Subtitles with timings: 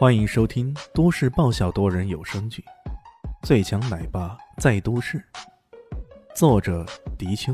[0.00, 2.64] 欢迎收听都市爆笑多人有声剧
[3.46, 5.18] 《最强奶爸在都市》，
[6.34, 6.86] 作者：
[7.18, 7.52] 迪秋，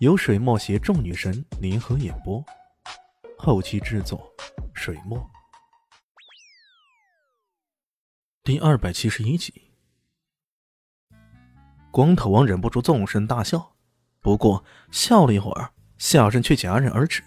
[0.00, 2.44] 由水墨携众女神联合演播，
[3.38, 4.30] 后期制作：
[4.74, 5.18] 水墨。
[8.44, 9.72] 第二百七十一集，
[11.90, 13.72] 光头王忍不住纵声大笑，
[14.20, 17.22] 不过笑了一会儿，笑声却戛然而止，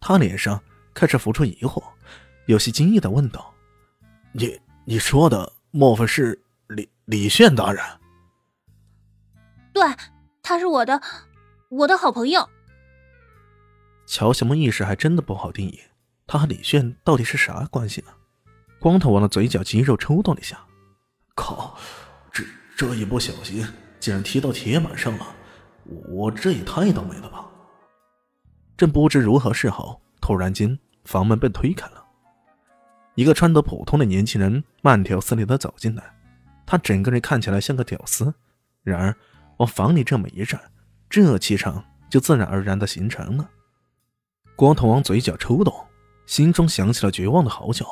[0.00, 0.62] 他脸上
[0.92, 1.82] 开始浮出疑惑，
[2.44, 3.53] 有些惊异的问道。
[4.36, 7.84] 你你说的莫非是李李炫大人？
[9.72, 9.84] 对，
[10.42, 11.00] 他是我的
[11.68, 12.48] 我的好朋友。
[14.06, 15.78] 乔小梦一时还真的不好定义，
[16.26, 18.08] 他和李炫到底是啥关系呢？
[18.80, 20.58] 光头王的嘴角肌肉抽动了一下，
[21.36, 21.78] 靠，
[22.32, 22.42] 这
[22.76, 23.64] 这一不小心
[24.00, 25.26] 竟然踢到铁板上了，
[26.08, 27.48] 我这也太倒霉了吧！
[28.76, 32.03] 正不知如何是好，突然间房门被推开了。
[33.14, 36.02] 一个穿得普通的年轻人慢条斯理的走进来，
[36.66, 38.34] 他整个人看起来像个屌丝，
[38.82, 39.16] 然而
[39.58, 40.60] 往房里这么一站，
[41.08, 43.48] 这气场就自然而然的形成了。
[44.56, 45.72] 光头王嘴角抽动，
[46.26, 47.86] 心中响起了绝望的嚎叫：“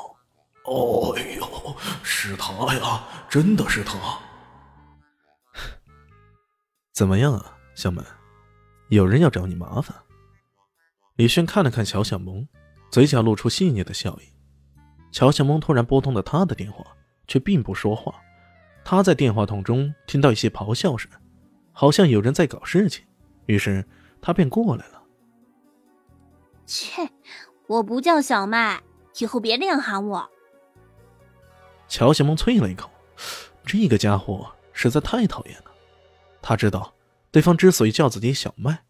[0.65, 3.97] 哦呦，是他呀，真的是他！
[6.91, 8.03] 怎么样啊，小门？
[8.89, 9.95] 有人要找你麻烦？”
[11.15, 12.47] 李轩看了看乔小萌，
[12.91, 14.32] 嘴角露出细腻的笑意。
[15.13, 16.83] 乔小萌突然拨通了他的电话，
[17.27, 18.13] 却并不说话。
[18.83, 21.09] 他在电话筒中听到一些咆哮声，
[21.71, 23.05] 好像有人在搞事情，
[23.45, 23.87] 于是
[24.19, 25.03] 他便过来了。
[26.65, 27.07] 切，
[27.67, 28.81] 我不叫小麦，
[29.19, 30.27] 以后别这样喊我。
[31.87, 32.89] 乔小萌啐了一口，
[33.63, 35.65] 这个家伙实在太讨厌了。
[36.41, 36.91] 他知道，
[37.29, 38.83] 对方之所以叫自己小麦，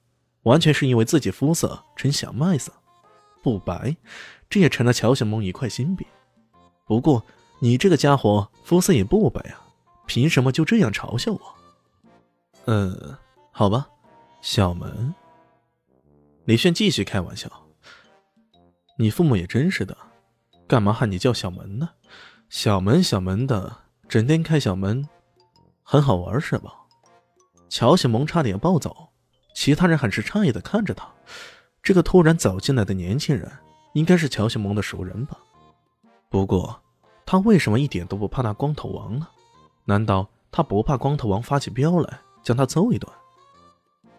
[0.43, 2.71] 完全是因为自己肤色呈小麦色，
[3.43, 3.95] 不白。
[4.49, 6.07] 这也成了乔小萌一块心病。
[6.85, 7.23] 不过，
[7.59, 9.61] 你这个家伙肤色也不白啊，
[10.07, 11.39] 凭什么就这样嘲笑我？
[12.65, 13.17] 呃，
[13.51, 13.87] 好吧，
[14.41, 15.13] 小门。
[16.45, 17.49] 李炫继续开玩笑
[18.99, 19.97] ：“你父母也真是的，
[20.67, 21.89] 干嘛喊你叫小门呢？
[22.49, 23.77] 小门小门的，
[24.07, 25.07] 整天开小门，
[25.81, 26.71] 很好玩是吧？”
[27.69, 29.09] 乔小萌差点暴走，
[29.55, 31.11] 其他人很是诧异的看着他。
[31.83, 33.51] 这个突然走进来的年轻人。
[33.93, 35.37] 应该是乔小萌的熟人吧，
[36.27, 36.81] 不过
[37.27, 39.27] 他为什么一点都不怕那光头王呢？
[39.85, 43.07] 难道他不怕光头王发起飙来将他揍一顿？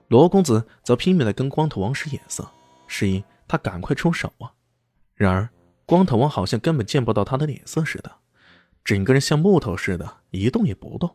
[0.06, 2.48] 罗公子则拼命的跟光头王使眼色，
[2.86, 4.52] 示意他赶快出手啊！
[5.16, 5.48] 然而
[5.86, 8.12] 光头王好像根本见不到他的脸色似的，
[8.84, 11.12] 整个人像木头似的，一动也不动。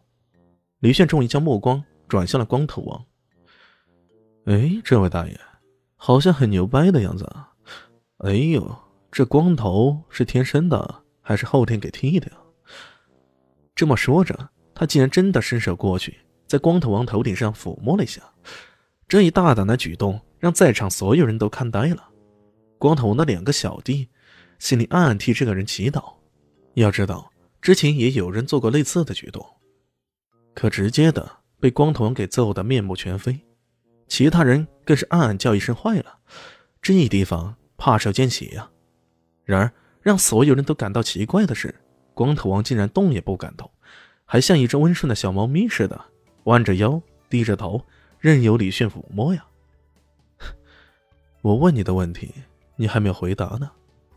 [0.79, 3.05] 李炫终于将目光转向了光头王。
[4.47, 5.39] 哎，这位大爷，
[6.01, 7.51] 好像很牛掰的样子啊！
[8.19, 8.73] 哎呦，
[9.11, 12.37] 这光头是天生的还是后天给剃的呀？
[13.75, 16.17] 这么说着，他竟然真的伸手过去，
[16.47, 18.23] 在光头王头顶上抚摸了一下。
[19.09, 22.09] 这一大胆的举动让在场所有人都看呆了。
[22.77, 24.07] 光头王的两个小弟
[24.57, 26.13] 心里暗暗替这个人祈祷。
[26.75, 27.29] 要知道，
[27.61, 29.45] 之前也有人做过类似的举动，
[30.55, 33.37] 可直接的被光头王给揍得面目全非。
[34.09, 36.17] 其他人更是暗暗叫一声坏了，
[36.81, 37.55] 这地方。
[37.81, 38.69] 怕是要见血呀！
[39.45, 39.71] 然而，
[40.01, 41.73] 让所有人都感到奇怪的是，
[42.13, 43.71] 光头王竟然动也不敢动，
[44.25, 45.97] 还像一只温顺的小猫咪似的，
[46.43, 47.81] 弯着腰，低着头，
[48.19, 49.45] 任由李炫抚摸呀。
[51.41, 52.33] 我问你的问题，
[52.75, 53.71] 你还没有回答呢，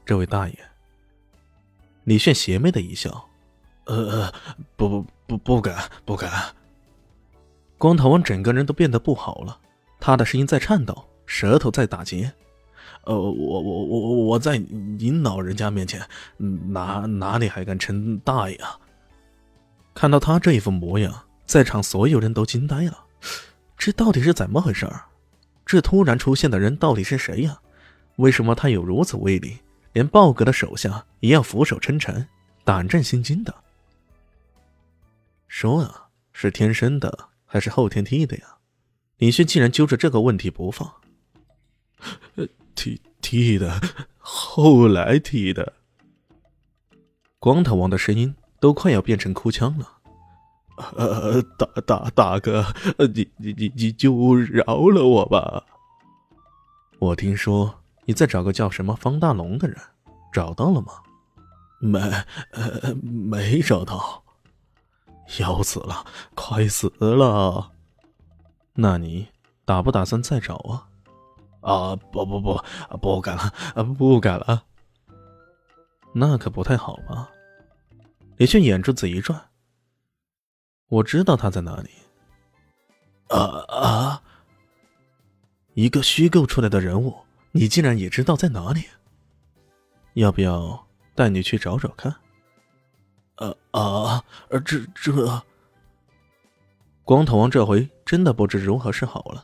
[0.04, 0.58] 这位大爷。
[2.02, 3.28] 李炫邪魅的一笑
[3.86, 4.34] ：“呃呃，
[4.74, 6.52] 不不不，不敢，不敢。”
[7.78, 9.60] 光头王整个人都变得不好了，
[10.04, 12.32] 他的声音在颤抖，舌头在打结。
[13.04, 16.04] 呃，我我我我在您老人家面前，
[16.38, 18.76] 哪哪里还敢称大爷啊？
[19.94, 21.14] 看到他这一副模样，
[21.46, 22.98] 在场所有人都惊呆了。
[23.78, 25.04] 这到底是怎么回事儿？
[25.64, 27.56] 这突然出现的人到底是谁呀？
[28.16, 29.56] 为什么他有如此威力，
[29.92, 32.26] 连豹哥的手下也要俯首称臣，
[32.64, 33.54] 胆战心惊的？
[35.46, 37.16] 说啊，是天生的
[37.46, 38.46] 还是后天剃的呀？
[39.18, 40.92] 李迅竟然揪着这个问题不放。
[42.74, 43.80] 剃剃的，
[44.18, 45.72] 后来剃的。
[47.38, 49.98] 光头王的声音都快要变成哭腔了。
[50.96, 52.64] 呃，大大大哥，
[53.14, 55.64] 你你你你就饶了我吧。
[56.98, 59.76] 我听说你在找个叫什么方大龙的人，
[60.32, 60.94] 找到了吗？
[61.80, 62.00] 没，
[63.02, 64.24] 没找到。
[65.38, 67.72] 要死了，快死了。
[68.74, 69.28] 那你
[69.64, 70.88] 打不打算再找啊？
[71.60, 72.60] 啊不不不
[73.00, 74.64] 不敢了，不敢了！
[76.12, 77.30] 那可不太好吧？
[78.36, 79.40] 李迅眼珠子一转，
[80.88, 81.90] 我知道他在哪里。
[83.28, 84.22] 啊啊！
[85.74, 87.16] 一个虚构出来的人物，
[87.52, 88.84] 你竟然也知道在哪里？
[90.14, 92.14] 要不要带你去找找看？
[93.36, 94.22] 呃啊，
[94.64, 95.42] 这这……
[97.04, 99.42] 光头王这回真的不知如何是好了。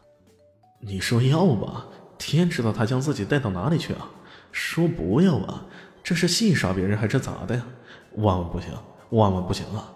[0.79, 1.87] 你说要吧，
[2.19, 4.11] 天知道他将自己带到哪里去啊！
[4.53, 5.65] 说不要啊，
[6.03, 7.65] 这是戏耍别人还是咋的呀？
[8.17, 8.69] 万万不行，
[9.09, 9.91] 万万不行啊！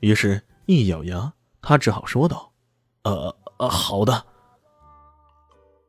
[0.00, 2.50] 于是，一咬牙，他只好说道
[3.04, 4.24] ：“呃呃，好的，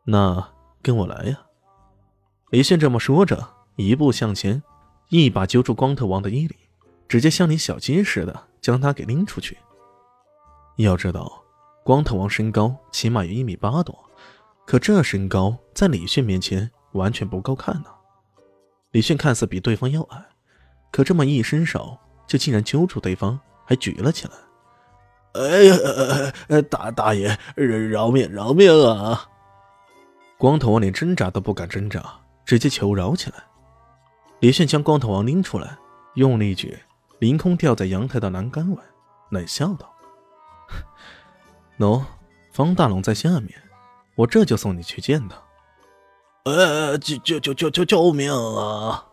[0.04, 0.48] 那
[0.83, 1.42] 跟我来呀。”
[2.51, 3.44] 李炫这么说着，
[3.75, 4.62] 一步向前，
[5.09, 6.56] 一把揪住光头王的衣领，
[7.07, 9.57] 直接像领小鸡似的将他给拎出去。
[10.77, 11.43] 要知道，
[11.83, 13.97] 光头王身高起码有一米八多，
[14.65, 17.85] 可这身高在李炫面前完全不够看呢。
[18.91, 20.25] 李炫看似比对方要矮。
[20.91, 21.97] 可这么一伸手，
[22.27, 24.33] 就竟然揪住对方，还举了起来。
[25.33, 29.27] 哎呀，大大爷，饶命饶命啊！
[30.38, 32.03] 光头王连挣扎都不敢挣扎，
[32.45, 33.38] 直接求饶起来。
[34.39, 35.75] 李炫将光头王拎出来，
[36.13, 36.77] 用力一举，
[37.19, 38.83] 凌空吊在阳台的栏杆外，
[39.31, 39.91] 冷笑道
[41.80, 42.02] ：“喏，
[42.52, 43.52] 方大龙在下面，
[44.16, 45.36] 我这就送你去见他。”
[46.46, 49.06] 呃，救救救救救救命啊！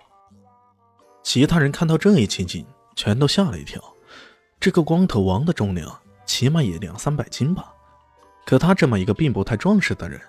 [1.22, 2.66] 其他人看到这一情景，
[2.96, 3.80] 全都吓了一跳。
[4.58, 7.72] 这个光头王的重量起码也两三百斤吧？
[8.44, 10.20] 可他这么一个并不太壮实的人，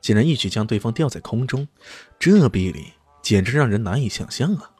[0.00, 1.68] 竟然一举将对方吊在空中，
[2.18, 4.70] 这臂力简直让人难以想象啊！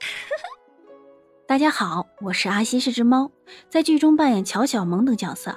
[1.46, 3.30] 大家好，我是阿西是只猫，
[3.70, 5.56] 在剧中扮演乔小萌等角色。